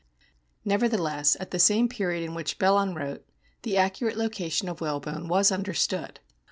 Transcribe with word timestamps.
Nevertheless, 0.65 1.37
at 1.39 1.51
the 1.51 1.59
same 1.59 1.87
period 1.87 2.27
at 2.27 2.33
which 2.35 2.57
Belon 2.57 2.95
wrote 2.95 3.23
the 3.61 3.77
accurate 3.77 4.17
location 4.17 4.67
of 4.67 4.81
whalebone 4.81 5.27
was 5.27 5.51
under 5.51 5.75
stood. 5.75 6.19